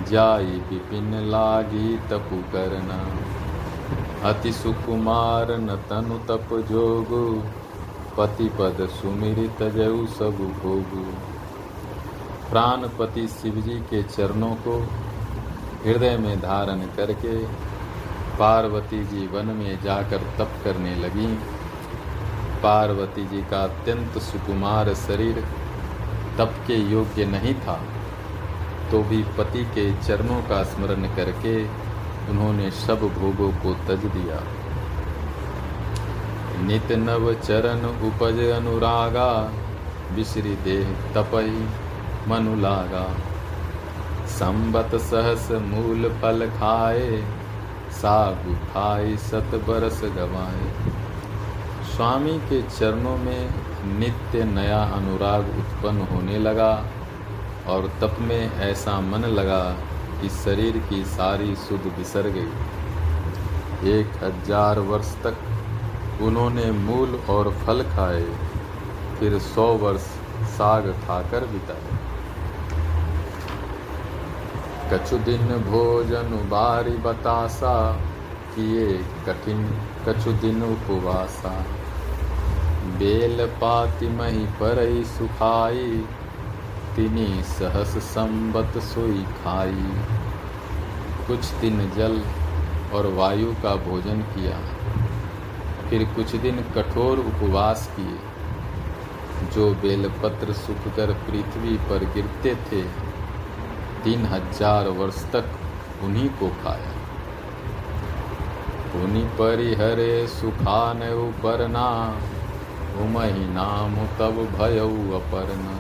जाई 0.10 0.46
विपिन 0.46 1.14
लागी 1.30 1.98
तपु 2.10 2.42
करना। 2.52 3.00
अति 4.30 4.52
सुकुमार 4.54 5.52
न 5.52 5.76
तनु 5.90 6.18
तप 6.18 6.50
जोगु, 6.72 7.44
पति 8.18 8.50
पद 8.50 8.88
सुमिरित 8.92 9.64
जयु 9.64 10.08
सब 10.08 10.38
भोगु। 10.64 11.06
प्राणपति 12.52 13.28
शिवजी 13.28 13.80
के 13.80 14.04
चरणों 14.04 14.56
को 14.56 14.78
हृदय 15.86 16.18
में 16.18 16.40
धारण 16.40 16.80
करके 16.80 17.65
पार्वती 18.39 19.04
जी 19.06 19.27
वन 19.27 19.46
में 19.56 19.84
जाकर 19.84 20.24
तप 20.38 20.60
करने 20.63 20.96
लगी। 20.96 21.27
पार्वती 22.63 23.25
जी 23.25 23.42
का 23.42 23.63
अत्यंत 23.63 24.18
सुकुमार 24.22 24.94
शरीर 24.98 25.44
तप 26.38 26.56
के 26.68 26.75
योग्य 26.92 27.25
नहीं 27.25 27.54
था। 27.56 27.80
तो 28.92 29.01
भी 29.03 29.22
पति 29.38 29.64
के 29.75 29.86
चरणों 30.01 30.42
का 30.42 30.64
स्मरण 30.64 31.07
करके 31.16 31.55
उन्होंने 32.29 32.70
सब 32.72 33.01
भोगों 33.16 33.51
को 33.53 33.74
तज 33.88 34.05
दिया। 34.07 34.42
नित 36.62 36.92
नव 37.00 37.33
चरण 37.33 37.86
उपज 38.07 38.40
अनुरागा 38.51 39.31
विश्री 40.12 40.55
देह 40.64 40.92
तपई 41.14 41.68
मनु 42.27 42.55
लागा। 42.55 43.07
संबत 44.29 44.96
सहस 45.01 45.50
मूल 45.64 46.10
फल 46.22 46.48
खाए 46.50 47.10
सागु 48.05 48.51
खाई 48.65 49.15
सत 49.20 49.53
बरस 49.68 50.00
गवाए। 50.15 50.65
स्वामी 51.91 52.33
के 52.50 52.61
चरणों 52.63 53.15
में 53.18 53.53
नित्य 53.94 54.44
नया 54.46 54.81
अनुराग 54.96 55.48
उत्पन्न 55.59 56.07
होने 56.09 56.37
लगा 56.39 56.70
और 57.68 57.87
तप 58.01 58.18
में 58.22 58.59
ऐसा 58.61 59.00
मन 59.03 59.25
लगा 59.31 59.63
कि 60.22 60.29
शरीर 60.35 60.77
की 60.89 61.03
सारी 61.07 61.55
सुध 61.63 61.87
बिसर 61.98 62.29
गई। 62.35 63.91
एक 63.94 64.24
हज़ार 64.24 64.79
वर्ष 64.89 65.13
तक 65.24 66.22
उन्होंने 66.24 66.70
मूल 66.74 67.20
और 67.29 67.51
फल 67.59 67.83
खाए, 67.89 68.24
फिर 69.20 69.39
सौ 69.48 69.68
वर्ष 69.79 70.11
साग 70.53 70.91
खाकर 71.01 71.48
बिताए। 71.48 71.98
कछु 74.86 75.18
दिन 75.20 75.48
भोजन 75.64 76.36
बारी 76.50 76.92
बतासा, 77.04 77.76
किए 78.56 78.88
कठिन 79.28 79.64
कछु 80.08 80.32
दिन 80.42 80.62
उपवासा। 80.64 81.54
बेल 83.00 83.46
पाति 83.62 84.08
मही 84.10 84.46
पर 84.60 84.82
सुखाई, 85.08 85.88
तिनी 86.96 87.28
सहस 87.44 87.98
संबत 88.06 88.78
सोई 88.84 89.24
खाई। 89.38 89.88
कुछ 91.28 91.46
दिन 91.62 91.90
जल 91.98 92.22
और 92.94 93.08
वायु 93.14 93.54
का 93.64 93.76
भोजन 93.86 94.22
किया, 94.30 94.60
फिर 95.90 96.06
कुछ 96.16 96.36
दिन 96.38 96.64
कठोर 96.76 97.20
उपवास 97.22 97.90
किए। 97.96 99.50
जो 99.50 99.70
बेलपत्र 99.82 100.54
सूखकर 100.54 101.14
पृथ्वी 101.26 101.78
पर 101.90 102.06
गिरते 102.14 102.56
थे 102.68 102.84
तीन 104.05 104.25
हज़ार 104.25 104.87
वर्ष 104.98 105.24
तक 105.31 106.03
उन्हीं 106.03 106.29
को 106.39 106.50
खाया। 106.63 106.91
उन्हीं 108.96 109.25
परिहरे 109.37 110.27
सुखान 110.27 111.01
उपरना, 111.03 111.87
उमही 113.01 113.48
नाम 113.53 113.96
तब 114.20 114.37
भयऊ 114.51 115.11
अपरना 115.11 115.74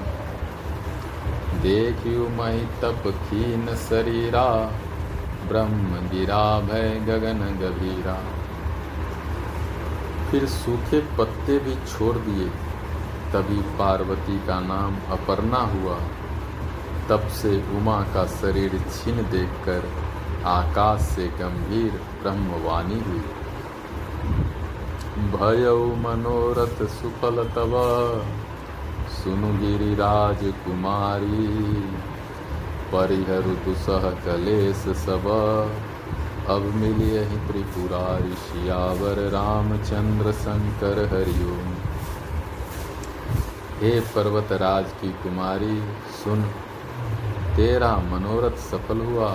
देखियो 1.61 2.27
मही 2.29 2.65
तप 2.81 3.07
खीन 3.21 3.75
शरीरा, 3.83 4.47
ब्रह्म 5.47 6.01
गिरा 6.09 6.43
भय 6.61 6.89
गगन 7.07 7.39
गभीरा। 7.61 8.17
फिर 10.29 10.45
सूखे 10.47 10.99
पत्ते 11.17 11.57
भी 11.59 11.75
छोड़ 11.87 12.15
दिए, 12.17 12.49
तभी 13.33 13.61
पार्वती 13.77 14.37
का 14.47 14.59
नाम 14.59 14.97
अपर्णा 15.11 15.61
हुआ। 15.73 15.97
तब 17.09 17.27
से 17.27 17.77
उमा 17.77 18.01
का 18.01 18.25
शरीर 18.25 18.69
छीन 18.69 19.15
देखकर 19.15 19.89
आकाश 20.45 21.01
से 21.01 21.27
गंभीर 21.27 21.91
ब्रह्मवाणी 22.21 22.99
हुई। 22.99 23.23
भय 25.31 25.67
मनोरथ 26.03 26.87
सुफल 26.87 27.43
तब 27.43 27.73
सुनु 29.09 29.47
गिरिराज 29.57 30.37
कुमारी, 30.43 31.47
परिहर 32.91 33.41
दुसह 33.65 34.09
कलेश 34.25 34.75
सब 34.75 35.27
अब 36.49 36.61
मिलिय 36.61 37.23
त्रिपुरारी 37.47 38.33
शियावर 38.33 39.21
रामचंद्र 39.29 40.31
शंकर 40.31 40.99
हरिओम। 41.13 41.73
हे 43.79 43.99
पर्वतराज 43.99 44.85
की 45.01 45.09
कुमारी, 45.09 45.79
सुन। 46.23 46.45
तेरा 47.55 47.97
मनोरथ 47.97 48.57
सफल 48.57 48.97
हुआ। 48.97 49.33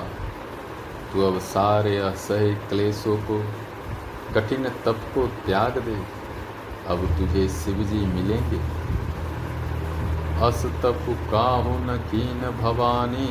तू 1.12 1.22
अब 1.22 1.38
सारे 1.38 1.98
असह्य 1.98 2.54
क्लेशों 2.68 3.16
को, 3.16 3.44
कठिन 4.34 4.64
तप 4.64 5.00
को 5.14 5.26
त्याग 5.26 5.78
दे। 5.78 6.02
अब 6.88 7.06
तुझे 7.18 7.48
शिव 7.48 7.74
जी 7.74 8.06
मिलेंगे 8.06 8.60
हस्तपु 10.40 11.12
काहु 11.12 11.70
न 11.70 11.96
कीन 12.10 12.40
भवानी, 12.62 13.26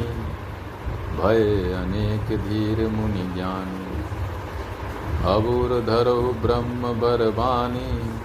भय 1.18 1.74
अनेक 1.74 2.38
धीर 2.40 2.88
मुनि 2.88 3.24
ज्ञानी। 3.34 3.86
अबुर 5.34 5.70
धरो 5.86 6.22
ब्रह्म 6.22 6.94
बरबानी, 7.00 8.20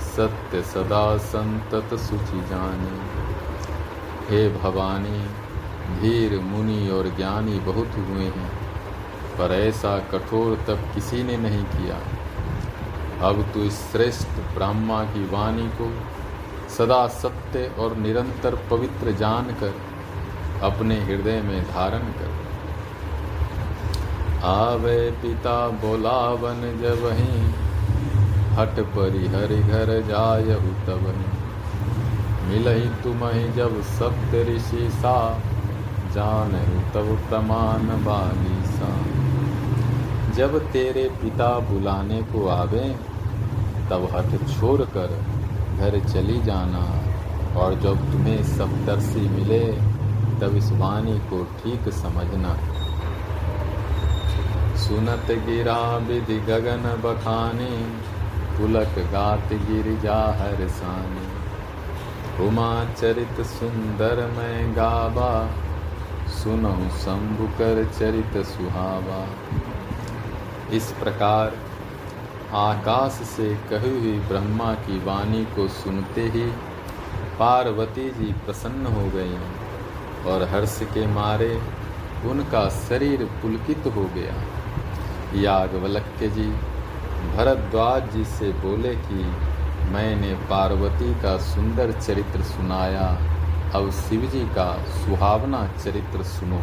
सत्य 0.00 0.62
सदा 0.62 1.16
संतत 1.16 1.94
सुचि 1.94 2.40
जानी। 2.40 3.00
हे 4.28 4.48
भवानी 4.48 5.45
धीर, 5.92 6.38
मुनि 6.40 6.88
और 6.90 7.08
ज्ञानी 7.16 7.58
बहुत 7.60 7.96
हुए 7.98 8.24
हैं, 8.24 8.50
पर 9.38 9.54
ऐसा 9.54 9.98
कठोर 10.12 10.56
तब 10.68 10.78
किसी 10.94 11.22
ने 11.22 11.36
नहीं 11.36 11.64
किया। 11.64 11.98
अब 13.28 13.44
तू 13.54 13.60
इस 13.60 13.80
श्रेष्ठ 13.92 14.40
ब्रह्मा 14.54 15.02
की 15.04 15.24
वाणी 15.26 15.68
को 15.80 15.90
सदा 16.76 17.06
सत्य 17.06 17.70
और 17.78 17.96
निरंतर 17.96 18.54
पवित्र 18.70 19.12
जानकर 19.12 19.74
अपने 20.62 21.00
हृदय 21.00 21.40
में 21.40 21.62
धारण 21.64 22.04
कर। 22.18 22.34
आवे 24.44 25.10
पिता 25.22 25.56
बोलावन 25.82 26.60
जब 26.82 27.06
ही, 27.12 27.40
हट 28.56 28.80
परि 28.94 29.26
हरि 29.26 29.62
घर 29.62 29.90
जायहु 30.08 30.74
तब 30.86 31.08
मिलही 32.48 32.88
तुम्हें 33.02 33.54
जब 33.54 33.82
सप्त 33.82 34.34
ऋषि 34.48 34.88
सा 34.92 35.16
जान 36.16 36.52
तब 36.94 37.28
प्रमाण 37.28 37.78
बाली 37.78 38.66
सा। 38.66 38.92
जब 40.34 40.58
तेरे 40.72 41.08
पिता 41.08 41.58
बुलाने 41.58 42.22
को 42.22 42.48
आवे, 42.48 42.96
तब 43.90 44.08
हट 44.12 44.48
छोड़ 44.48 44.82
कर 44.82 45.24
घर 45.78 46.08
चली 46.08 46.42
जाना। 46.42 46.84
और 47.60 47.74
जब 47.74 48.12
तुम्हें 48.12 48.42
सप्तर्षि 48.44 49.20
मिले, 49.20 49.60
तब 50.40 50.56
इस 50.56 50.72
वाणी 50.72 51.18
को 51.18 51.44
ठीक 51.44 51.92
समझना। 51.92 52.56
सुनत 54.76 55.26
गिरा 55.30 55.96
विधि 55.96 56.36
गगन 56.36 56.82
बखाने, 57.04 57.70
पुलक 58.58 58.98
गात 59.12 59.52
गिरिजा 59.52 60.18
हर 60.40 60.68
सानी। 60.68 61.36
उमा 62.46 62.84
चरित 62.84 63.46
सुंदर 63.46 64.26
मैं 64.38 64.76
गावा 64.76 65.48
सुनो 66.36 66.88
शंभु 66.98 67.46
कर 67.46 67.84
चरित 67.98 68.46
सुहावा। 68.46 69.26
इस 70.70 70.92
प्रकार 70.92 71.56
आकाश 72.52 73.12
से 73.12 73.54
कही 73.54 74.00
हुई 74.00 74.18
ब्रह्मा 74.18 74.74
की 74.74 75.04
वाणी 75.04 75.44
को 75.44 75.68
सुनते 75.68 76.20
ही 76.20 76.44
पार्वती 77.38 78.10
जी 78.10 78.32
प्रसन्न 78.32 78.86
हो 78.86 79.06
गई 79.06 79.38
और 80.30 80.42
हर्ष 80.42 80.82
के 80.82 81.06
मारे 81.06 81.62
उनका 82.24 82.68
शरीर 82.68 83.24
पुलकित 83.24 83.86
हो 83.86 84.10
गया। 84.14 84.34
याज्ञवल्क्य 85.40 86.28
जी 86.28 86.48
भरद्वाज 87.36 88.12
जी 88.12 88.24
से 88.24 88.52
बोले 88.52 88.94
कि, 88.94 89.32
मैंने 89.92 90.34
पार्वती 90.34 91.14
का 91.14 91.38
सुंदर 91.38 91.92
चरित्र 91.92 92.42
सुनाया। 92.42 93.35
अब 93.74 93.90
शिव 93.90 94.20
जी 94.20 94.40
का 94.40 94.84
सुहावना 94.84 95.68
चरित्र 95.84 96.22
सुनो। 96.22 96.60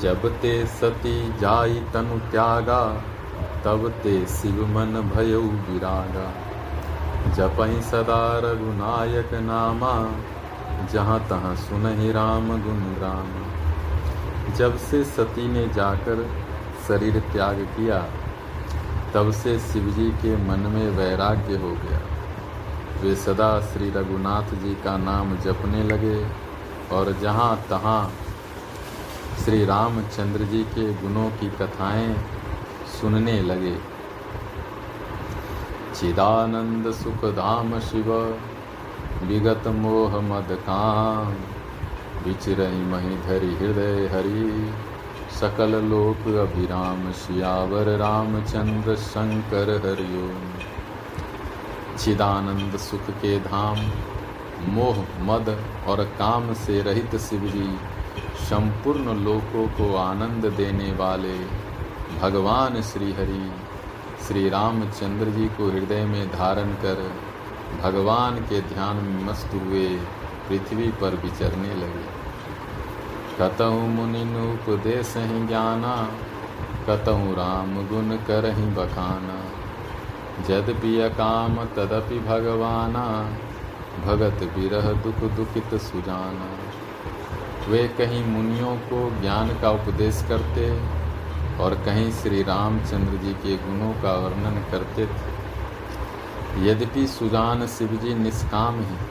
जब 0.00 0.40
ते 0.40 0.66
सती 0.66 1.38
जाई 1.38 1.80
तनु 1.92 2.18
त्यागा, 2.18 3.02
तब 3.64 3.88
ते 4.02 4.26
शिव 4.26 4.66
मन 4.66 5.12
भयो 5.16 5.40
विरागा। 5.40 6.32
जपई 7.32 7.82
सदा 7.82 8.38
रघुनायक 8.38 9.34
नामा, 9.34 10.10
जहाँ 10.92 11.28
तहाँ 11.28 11.56
सुनहि 11.56 12.12
राम 12.12 12.48
गुण 12.48 12.80
राम। 13.02 13.32
जब 14.54 14.76
से 14.76 15.04
सती 15.04 15.48
ने 15.48 15.68
जाकर 15.68 16.28
शरीर 16.88 17.20
त्याग 17.20 17.56
किया, 17.56 18.06
तब 19.14 19.30
से 19.30 19.58
शिवजी 19.58 20.10
के 20.10 20.36
मन 20.36 20.60
में 20.60 20.90
वैराग्य 20.90 21.56
हो 21.56 21.70
गया। 21.70 22.17
वे 23.00 23.14
सदा 23.16 23.60
श्री 23.60 23.90
रघुनाथ 23.90 24.54
जी 24.54 24.74
का 24.74 24.96
नाम 24.96 25.36
जपने 25.36 25.82
लगे 25.82 26.26
और 26.92 27.12
जहाँ 27.12 27.56
तहाँ 27.70 28.12
श्री 29.44 29.64
रामचंद्र 29.64 30.44
जी 30.44 30.64
के 30.64 30.92
गुणों 30.94 31.30
की 31.30 31.50
कथाएँ 31.50 32.16
सुनने 33.00 33.42
लगे। 33.42 33.76
चिदानंद 35.94 36.92
सुख 36.94 37.24
धाम 37.24 37.78
शिव, 37.80 38.38
विगत 39.22 39.66
मोह 39.66 40.20
मद 40.20 40.46
काम, 40.50 41.34
विचरई 42.24 42.82
मही 42.84 43.16
धरि 43.16 43.54
हृदय 43.54 44.06
हरि, 44.06 44.74
सकल 45.40 45.84
लोक 45.84 46.28
अभिराम 46.28 47.12
श्यावर 47.12 47.96
रामचंद्र 47.96 48.96
शंकर 48.96 49.70
हरिओम। 49.70 50.57
चिदानंद 51.98 52.76
सुख 52.76 53.10
के 53.10 53.40
धाम 53.40 53.78
मोह, 54.68 54.98
मद 55.20 55.64
और 55.86 56.04
काम 56.04 56.54
से 56.54 56.82
रहित 56.82 57.16
शिवजी, 57.16 57.78
संपूर्ण 58.44 59.14
लोकों 59.24 59.66
को 59.68 59.96
आनंद 59.96 60.46
देने 60.46 60.92
वाले 60.92 61.38
भगवान 62.20 62.82
श्री 62.82 63.12
हरि 63.12 63.52
श्री 64.26 64.48
रामचंद्र 64.48 65.30
जी 65.30 65.46
को 65.48 65.70
हृदय 65.70 66.04
में 66.04 66.28
धारण 66.28 66.72
कर 66.72 67.12
भगवान 67.82 68.36
के 68.36 68.60
ध्यान 68.60 68.96
में 68.96 69.24
मस्त 69.24 69.50
हुए 69.54 69.88
पृथ्वी 70.48 70.88
पर 70.88 71.14
विचरने 71.14 71.74
लगे। 71.74 72.18
कतहु 73.40 73.80
ही 75.24 75.46
ज्ञाना 75.46 76.10
कतहु 76.86 77.32
राम 77.32 77.86
गुण 77.86 78.16
करही 78.16 78.66
बखाना। 78.70 79.47
अकाम 81.00 81.56
तदपि 81.76 82.18
भगवाना। 82.18 83.04
भगत 84.04 84.42
विरह 84.56 84.92
दुख 85.02 85.22
दुखित 85.36 85.74
सुजाना। 85.80 86.48
वे 87.68 87.82
कहीं 87.88 88.24
मुनियों 88.24 88.76
को 88.84 89.00
ज्ञान 89.20 89.48
का 89.60 89.70
उपदेश 89.70 90.24
करते 90.28 90.68
और 91.58 91.74
कहीं 91.84 92.10
श्री 92.12 92.42
रामचंद्र 92.42 93.16
जी 93.16 93.32
के 93.34 93.56
गुणों 93.56 93.92
का 94.02 94.12
वर्णन 94.16 94.62
करते 94.70 95.06
थे। 95.06 96.68
यद्यपि 96.68 97.06
सुजान 97.06 97.66
शिव 97.68 97.96
जी 98.02 98.14
निष्काम 98.14 98.74
हैं 98.82 99.06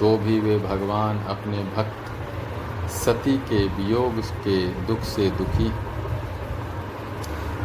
तो 0.00 0.16
भी 0.18 0.38
वे 0.40 0.58
भगवान 0.58 1.18
अपने 1.28 1.62
भक्त, 1.76 2.90
सती 2.90 3.36
के 3.48 3.66
वियोग 3.76 4.20
के 4.44 4.58
दुख 4.86 5.00
से 5.06 5.30
दुखी 5.30 5.72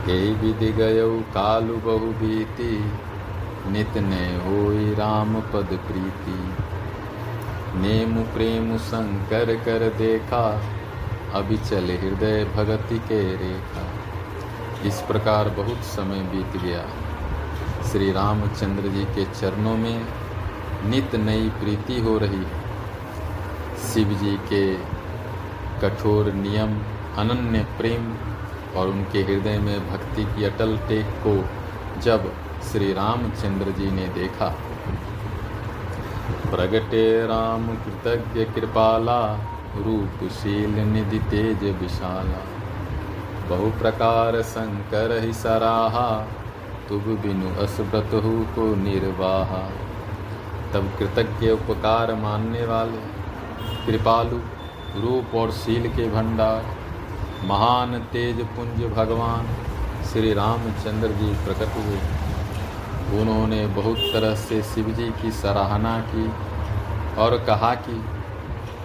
यही 0.08 0.34
विधि 0.34 0.72
गय 0.72 1.02
कालु 1.34 1.76
बहु 1.76 2.12
बीती 2.12 2.74
नित 3.72 3.98
ने 3.98 4.26
हो 4.38 4.72
राम 4.94 5.42
पद 5.42 5.70
प्रीति। 5.88 6.38
नेम 7.78 8.24
प्रेम 8.24 8.78
शंकर 8.78 9.56
कर 9.56 9.90
देखा 9.98 10.62
अभी 11.34 11.58
चले 11.58 11.96
हृदय 11.98 12.44
भगति 12.56 13.00
के 13.00 13.22
रेखा। 13.36 13.86
इस 14.88 15.02
प्रकार 15.02 15.50
बहुत 15.50 15.78
समय 15.78 16.20
बीत 16.20 16.62
गया। 16.62 16.86
श्री 17.84 18.12
रामचंद्र 18.12 18.90
जी 18.90 19.04
के 19.06 19.26
चरणों 19.26 19.78
में 19.78 20.06
नित 20.86 21.16
नई 21.16 21.50
प्रीति 21.50 22.00
हो 22.02 22.18
रही 22.18 22.44
है। 22.44 22.64
शिव 23.88 24.14
जी 24.14 24.38
के 24.54 24.64
कठोर 25.82 26.32
नियम, 26.34 26.78
अनन्य 27.18 27.68
प्रेम 27.78 28.14
और 28.76 28.88
उनके 28.88 29.20
हृदय 29.20 29.60
में 29.60 29.92
भक्ति 29.92 30.24
की 30.24 30.44
अटल 30.44 30.78
टेक 30.78 31.06
को 31.28 31.46
जब 32.02 32.34
श्री 32.72 32.94
रामचंद्र 32.94 33.72
जी 33.72 33.92
ने 33.92 34.08
देखा। 34.08 34.56
प्रगटे 36.52 37.28
राम 37.28 37.68
कृतज्ञ 37.68 38.46
कृपाला, 38.46 39.34
रूपशील 39.76 40.70
निधि 40.70 41.20
तेज 41.20 41.64
विशाला। 41.82 42.42
बहु 43.50 43.72
प्रकार 43.72 44.42
शंकर 44.42 45.24
ही 45.24 45.34
सराहा 45.34 46.28
तुभ 46.90 47.02
बिनु 47.02 47.64
असव्रत 47.64 48.10
को 48.56 48.76
निर्वाहा। 48.76 49.70
तब 50.74 50.92
कृतज्ञ 51.00 51.50
उपकार 51.50 52.16
मानने 52.16 52.66
वाले, 52.66 53.26
कृपालु, 53.86 54.38
रूप 55.02 55.36
और 55.36 55.52
शील 55.52 55.90
के 55.90 56.10
भंडार 56.10 56.75
महान 57.44 58.00
तेज 58.00 58.40
पुंज 58.40 58.86
भगवान 58.94 59.48
श्री 60.04 60.34
रामचंद्र 60.34 61.08
जी 61.08 61.34
प्रकट 61.46 61.76
हुए। 61.76 62.00
उन्होंने 63.22 63.68
बहुत 63.68 63.98
तरह 63.98 64.36
से 64.36 64.62
शिव 64.64 64.90
जी 64.90 65.14
की 65.22 65.32
सराहना 65.32 66.00
की 66.00 66.32
और 67.16 67.38
कहा 67.38 67.76
कि 67.76 68.06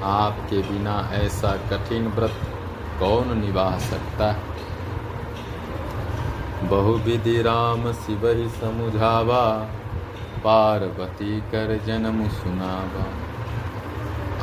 आपके 0.02 0.62
बिना 0.62 1.10
ऐसा 1.12 1.56
कठिन 1.56 2.08
व्रत 2.08 2.32
कौन 3.00 3.38
निभा 3.38 3.78
सकता 3.78 4.32
है? 4.32 4.40
बहुविधि 6.68 7.42
राम 7.42 7.92
शिव 7.92 8.28
ही 8.28 8.48
समुझावा, 8.48 9.68
पार्वती 10.44 11.40
कर 11.40 11.80
जन्म 11.86 12.28
सुनावा। 12.28 13.06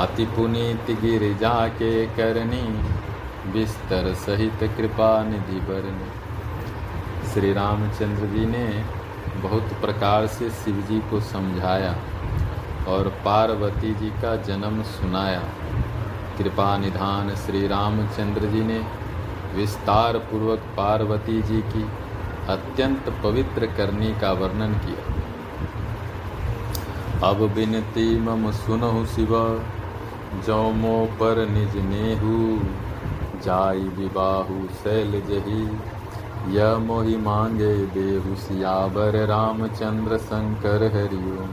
अति 0.04 0.26
पुनीत 0.26 0.92
गिरिजा 1.02 1.68
के 1.68 2.06
करनी 2.06 2.98
बिस्तर 3.54 4.14
सहित 4.14 4.64
कृपा 4.78 5.24
निधि 5.24 5.60
बरनी 5.60 6.10
श्री 7.34 7.52
रामचंद्र 7.54 8.28
जी 8.28 8.46
ने 8.46 8.66
बहुत 9.42 9.74
प्रकार 9.82 10.28
से 10.28 10.50
शिव 10.50 10.82
जी 10.90 11.00
को 11.10 11.20
समझाया 11.22 11.94
और 12.88 13.08
पार्वती 13.26 13.94
जी 13.94 14.10
का 14.22 14.36
जन्म 14.44 14.82
सुनाया। 14.84 15.44
कृपा 16.38 16.78
निधान 16.78 17.36
श्री 17.36 17.68
रामचंद्र 17.68 18.48
जी 18.48 18.64
ने 18.64 18.80
विस्तार 19.56 20.18
पूर्वक 20.18 20.66
पार्वती 20.78 21.42
जी 21.42 21.62
की 21.68 21.86
अत्यंत 22.50 23.10
पवित्र 23.24 23.66
करने 23.78 24.10
का 24.22 24.32
वर्णन 24.32 24.74
किया। 24.86 25.04
अब 27.30 27.40
बिनती 27.54 28.20
मम 28.20 28.52
सुनहु 28.52 29.06
शिव, 29.06 29.32
जो 30.48 30.60
मो 30.72 30.98
पर 31.20 31.48
निज 31.50 31.76
नेहू। 31.86 32.38
जाई 33.40 33.88
विबाहु 33.98 34.58
शैल 34.76 35.22
जही। 35.30 35.62
य 36.50 36.66
मोहि 36.82 37.16
मांगे 37.18 37.74
देहु 37.94 38.36
सियावर 38.38 39.16
रामचंद्र 39.28 40.18
शंकर 40.18 40.84
हरिओम। 40.94 41.52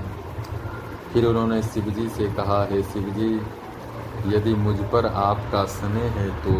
फिर 1.12 1.26
उन्होंने 1.26 1.62
शिव 1.62 1.90
जी 1.90 2.08
से 2.08 2.26
कहा, 2.34 2.62
है 2.64 2.82
शिव 2.84 3.08
जी 3.10 3.30
यदि 4.26 4.54
मुझ 4.56 4.76
पर 4.92 5.06
आपका 5.06 5.64
स्नेह 5.70 6.12
है 6.12 6.28
तो 6.42 6.54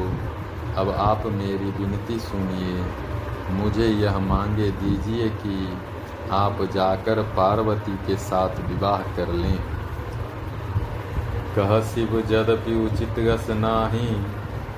अब 0.80 0.90
आप 1.00 1.26
मेरी 1.32 1.70
विनती 1.72 2.18
सुनिए। 2.20 2.84
मुझे 3.52 3.86
यह 3.86 4.18
मांगे 4.18 4.70
दीजिए 4.78 5.28
कि 5.38 5.56
आप 6.32 6.62
जाकर 6.74 7.22
पार्वती 7.36 7.96
के 8.06 8.16
साथ 8.18 8.60
विवाह 8.68 9.02
कर 9.16 9.32
लें। 9.34 9.58
कह 11.56 11.80
शिव, 11.84 12.20
जदपि 12.28 12.74
उचित 12.84 13.18
गस 13.20 13.46
नाही 13.58 14.08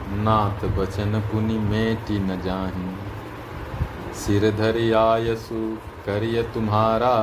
नाथ 0.08 0.64
बचन 0.68 1.20
पुनि 1.20 1.58
मेटी 1.58 2.18
न 2.18 2.40
जाही। 2.40 4.14
सिर 4.14 4.50
धरि 4.50 4.92
आयसु 4.92 5.60
करिय 6.06 6.42
तुम्हारा, 6.42 7.16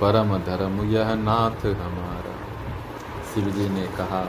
परम 0.00 0.36
धर्म 0.38 0.80
यह 0.90 1.14
नाथ 1.14 1.66
हमारा। 1.66 2.34
शिव 3.34 3.50
जी 3.50 3.68
ने 3.68 3.86
कहा, 3.86 4.22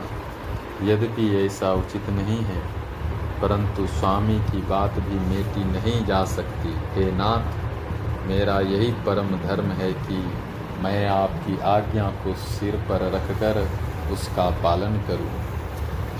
यद्यपि 0.83 1.27
ऐसा 1.37 1.73
उचित 1.73 2.09
नहीं 2.09 2.37
है, 2.37 2.59
परंतु 3.41 3.87
स्वामी 3.87 4.39
की 4.39 4.61
बात 4.61 4.99
भी 4.99 5.19
मेटी 5.27 5.63
नहीं 5.63 6.05
जा 6.05 6.23
सकती। 6.25 6.73
हे 6.93 7.11
नाथ, 7.11 7.53
मेरा 8.27 8.59
यही 8.59 8.91
परम 9.05 9.29
धर्म 9.39 9.71
है 9.71 9.93
कि 9.93 10.23
मैं 10.83 11.07
आपकी 11.07 11.59
आज्ञा 11.59 12.09
को 12.23 12.33
सिर 12.33 12.75
पर 12.89 13.11
रखकर 13.11 13.67
उसका 14.11 14.49
पालन 14.63 14.97
करूँ। 15.07 15.50